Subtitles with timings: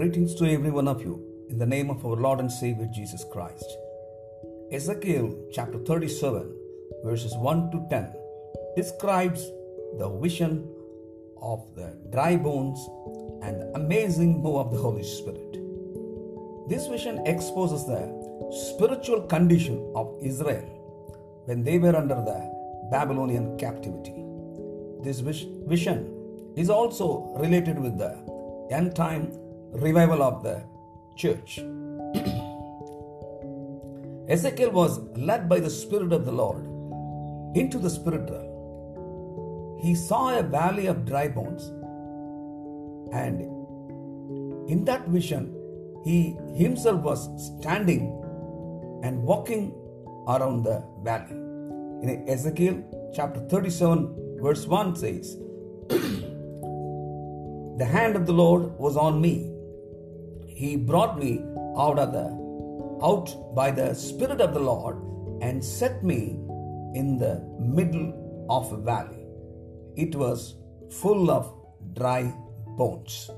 [0.00, 3.22] Greetings to every one of you in the name of our Lord and Savior Jesus
[3.30, 3.66] Christ.
[4.72, 6.56] Ezekiel chapter 37,
[7.04, 8.10] verses 1 to 10
[8.76, 9.42] describes
[9.98, 10.66] the vision
[11.42, 12.78] of the dry bones
[13.42, 15.58] and the amazing move of the Holy Spirit.
[16.70, 18.00] This vision exposes the
[18.72, 20.64] spiritual condition of Israel
[21.44, 22.40] when they were under the
[22.90, 24.24] Babylonian captivity.
[25.02, 28.16] This vision is also related with the
[28.70, 30.62] end time revival of the
[31.16, 31.58] church.
[34.28, 36.64] Ezekiel was led by the Spirit of the Lord
[37.54, 39.78] into the spirit realm.
[39.80, 41.68] He saw a valley of dry bones,
[43.12, 43.40] and
[44.70, 45.56] in that vision,
[46.04, 48.02] he himself was standing
[49.02, 49.74] and walking
[50.28, 51.32] around the valley.
[52.02, 52.82] In Ezekiel
[53.14, 55.36] chapter 37, verse 1 says,
[55.88, 59.52] The hand of the Lord was on me.
[60.60, 61.42] He brought me
[61.78, 62.26] out of the
[63.02, 64.96] out by the Spirit of the Lord
[65.40, 66.38] and set me
[66.94, 69.24] in the middle of a valley.
[69.96, 70.56] It was
[70.90, 71.46] full of
[71.94, 72.34] dry
[72.76, 73.30] bones.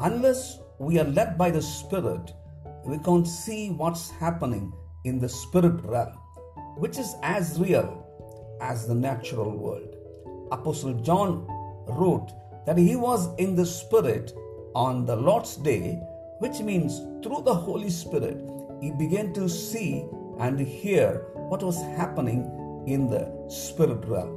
[0.00, 2.34] Unless we are led by the Spirit,
[2.84, 4.70] we can't see what's happening
[5.04, 6.12] in the spirit realm,
[6.76, 8.04] which is as real
[8.60, 9.96] as the natural world.
[10.52, 11.46] Apostle John
[11.88, 12.32] wrote
[12.66, 14.34] that he was in the Spirit
[14.74, 15.98] on the Lord's day,
[16.38, 18.38] which means through the Holy Spirit,
[18.80, 20.04] he began to see
[20.38, 22.42] and hear what was happening
[22.86, 24.34] in the spirit realm.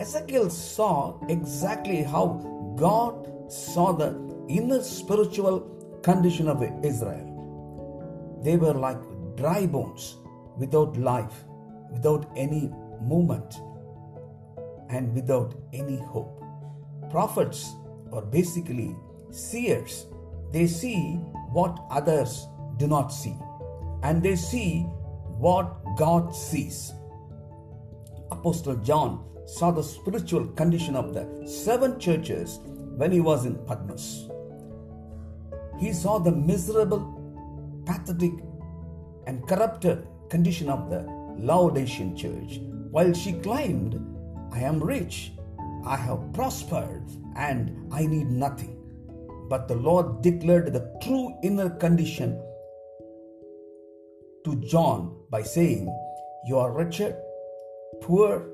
[0.00, 4.16] Ezekiel saw exactly how God saw the
[4.48, 5.60] inner spiritual
[6.02, 8.40] condition of Israel.
[8.42, 9.00] They were like
[9.36, 10.16] dry bones
[10.56, 11.44] without life,
[11.92, 12.72] without any
[13.02, 13.60] movement,
[14.88, 16.42] and without any hope.
[17.10, 17.74] Prophets
[18.12, 18.96] are basically
[19.30, 20.06] seers.
[20.52, 21.14] They see
[21.52, 22.46] what others
[22.76, 23.36] do not see,
[24.02, 24.82] and they see
[25.38, 26.92] what God sees.
[28.30, 32.60] Apostle John saw the spiritual condition of the seven churches
[32.96, 34.28] when he was in Patmos.
[35.78, 38.32] He saw the miserable, pathetic,
[39.26, 41.02] and corrupted condition of the
[41.38, 42.60] Laodicean church
[42.90, 43.98] while she claimed,
[44.52, 45.32] I am rich,
[45.84, 47.04] I have prospered
[47.36, 48.79] and I need nothing.
[49.50, 52.40] But the Lord declared the true inner condition
[54.44, 55.92] to John by saying,
[56.46, 57.16] You are wretched,
[58.00, 58.48] poor,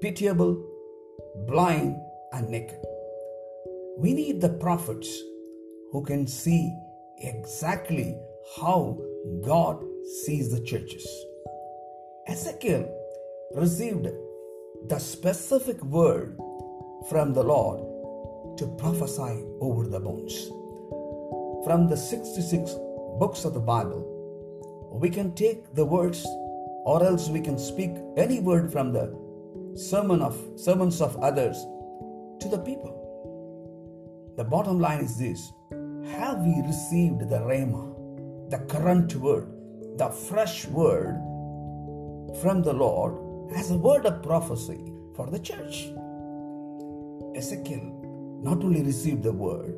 [0.00, 0.54] pitiable,
[1.48, 1.96] blind,
[2.32, 2.78] and naked.
[3.98, 5.08] We need the prophets
[5.90, 6.72] who can see
[7.18, 8.16] exactly
[8.56, 9.02] how
[9.44, 9.84] God
[10.22, 11.06] sees the churches.
[12.28, 12.88] Ezekiel
[13.56, 14.06] received
[14.86, 16.38] the specific word
[17.08, 17.89] from the Lord
[18.60, 20.48] to prophesy over the bones.
[21.64, 22.74] From the 66
[23.18, 24.04] books of the Bible,
[24.92, 26.26] we can take the words
[26.84, 29.16] or else we can speak any word from the
[29.74, 31.56] sermon of sermons of others
[32.40, 32.92] to the people.
[34.36, 35.52] The bottom line is this
[36.12, 39.48] have we received the Rhema, the current word,
[39.96, 41.16] the fresh word
[42.42, 45.88] from the Lord as a word of prophecy for the church?
[47.34, 47.99] Ezekiel
[48.42, 49.74] not only received the word,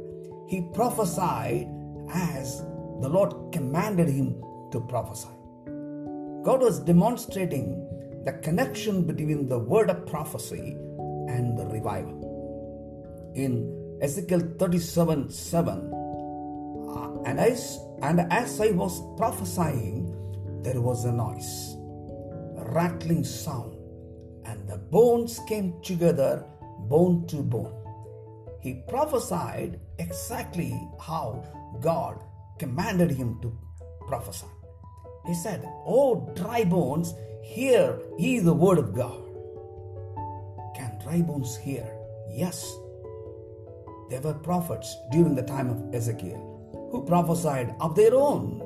[0.47, 1.69] he prophesied
[2.11, 2.61] as
[3.01, 5.29] the Lord commanded him to prophesy.
[6.45, 7.89] God was demonstrating
[8.25, 10.77] the connection between the word of prophecy
[11.29, 13.33] and the revival.
[13.35, 15.93] In Ezekiel 37 7,
[16.89, 20.15] uh, and, as, and as I was prophesying,
[20.63, 21.77] there was a noise,
[22.59, 23.77] a rattling sound,
[24.45, 26.45] and the bones came together
[26.89, 27.82] bone to bone.
[28.63, 31.45] He prophesied exactly how
[31.81, 32.21] God
[32.61, 33.53] commanded him to
[34.07, 34.47] prophesy.
[35.27, 37.13] He said, Oh, dry bones,
[37.43, 39.21] hear ye the word of God.
[40.77, 41.87] Can dry bones hear?
[42.31, 42.73] Yes.
[44.11, 46.49] There were prophets during the time of Ezekiel
[46.93, 48.61] who prophesied of their own.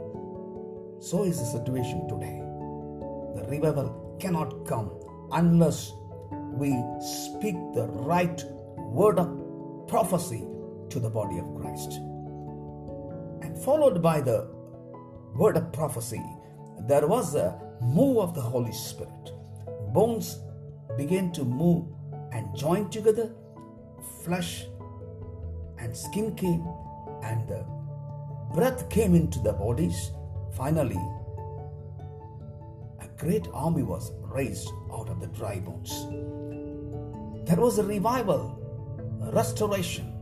[1.00, 2.43] So is the situation today.
[3.37, 4.90] The revival cannot come
[5.32, 5.90] unless
[6.31, 6.70] we
[7.00, 8.44] speak the right
[8.76, 9.45] word of
[9.88, 10.44] prophecy
[10.90, 11.92] to the body of Christ.
[13.42, 14.48] And followed by the
[15.34, 16.22] word of prophecy,
[16.88, 19.32] there was a move of the Holy Spirit.
[19.92, 20.38] Bones
[20.96, 21.86] began to move
[22.32, 23.32] and join together,
[24.24, 24.64] flesh
[25.78, 26.66] and skin came,
[27.22, 27.64] and the
[28.54, 30.10] breath came into the bodies.
[30.56, 31.00] Finally,
[33.00, 35.92] a great army was raised out of the dry bones.
[37.46, 38.56] There was a revival,
[39.32, 40.12] restoration,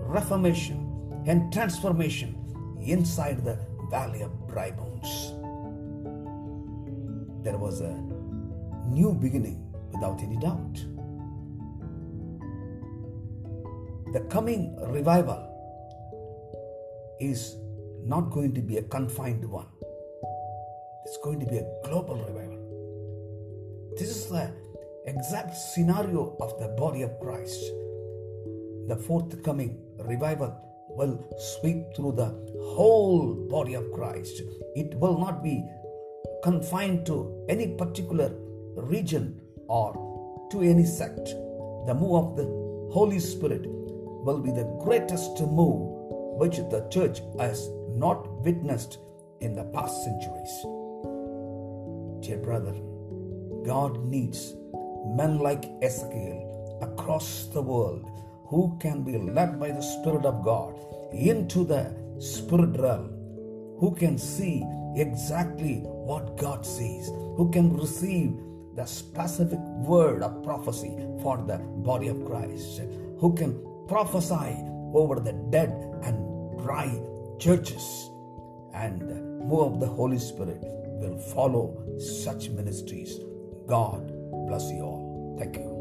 [0.00, 2.36] reformation, and transformation
[2.84, 3.58] inside the
[3.90, 5.32] valley of dry bones.
[7.44, 7.92] There was a
[8.88, 10.74] new beginning without any doubt.
[14.12, 15.48] The coming revival
[17.20, 17.56] is
[18.04, 19.68] not going to be a confined one.
[21.06, 22.58] It's going to be a global revival.
[23.96, 24.52] This is the
[25.06, 27.60] exact scenario of the body of Christ.
[28.92, 30.54] The forthcoming revival
[30.90, 32.28] will sweep through the
[32.74, 34.42] whole body of Christ.
[34.76, 35.64] It will not be
[36.42, 38.34] confined to any particular
[38.76, 41.24] region or to any sect.
[41.86, 42.44] The move of the
[42.92, 45.88] Holy Spirit will be the greatest move
[46.38, 48.98] which the church has not witnessed
[49.40, 50.54] in the past centuries.
[52.20, 52.74] Dear brother,
[53.64, 54.54] God needs
[55.06, 58.06] men like Ezekiel across the world
[58.52, 60.74] who can be led by the Spirit of God
[61.10, 61.84] into the
[62.20, 63.08] spirit realm,
[63.80, 64.62] who can see
[64.94, 65.76] exactly
[66.10, 67.06] what God sees,
[67.38, 68.34] who can receive
[68.76, 71.58] the specific word of prophecy for the
[71.88, 72.82] body of Christ,
[73.18, 73.58] who can
[73.88, 74.54] prophesy
[74.92, 75.72] over the dead
[76.02, 76.16] and
[76.62, 76.88] dry
[77.38, 78.10] churches,
[78.74, 79.20] and the
[79.50, 80.60] move of the Holy Spirit
[81.00, 81.64] will follow
[81.98, 83.18] such ministries.
[83.66, 84.12] God
[84.46, 85.36] bless you all.
[85.38, 85.71] Thank you.